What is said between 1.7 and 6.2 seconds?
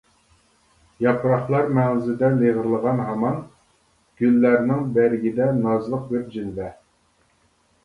مەڭزىدە لىغىرلار ھامان، گۈللەرنىڭ بەرگىدە نازلىق